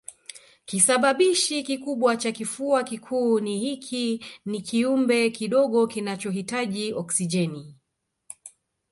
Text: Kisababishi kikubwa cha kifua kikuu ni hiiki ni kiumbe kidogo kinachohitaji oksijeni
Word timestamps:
Kisababishi 0.65 1.63
kikubwa 1.63 2.17
cha 2.17 2.31
kifua 2.31 2.83
kikuu 2.83 3.39
ni 3.39 3.59
hiiki 3.59 4.25
ni 4.45 4.61
kiumbe 4.61 5.29
kidogo 5.29 5.87
kinachohitaji 5.87 6.93
oksijeni 6.93 7.75